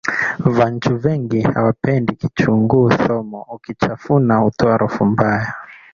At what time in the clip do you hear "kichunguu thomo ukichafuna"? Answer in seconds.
2.15-4.37